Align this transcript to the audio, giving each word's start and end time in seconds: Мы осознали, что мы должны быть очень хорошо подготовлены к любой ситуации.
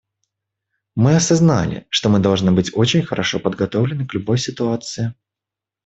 Мы 0.95 1.15
осознали, 1.15 1.85
что 1.91 2.09
мы 2.09 2.17
должны 2.17 2.51
быть 2.51 2.71
очень 2.75 3.03
хорошо 3.03 3.37
подготовлены 3.39 4.07
к 4.07 4.15
любой 4.15 4.39
ситуации. 4.39 5.13